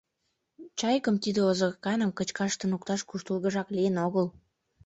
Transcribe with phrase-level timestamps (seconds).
[0.79, 4.27] Чайкым, тиде озырканым, кычкаш туныкташ куштылгыжак лийын огыл.